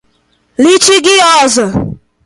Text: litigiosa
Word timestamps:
litigiosa 0.63 1.65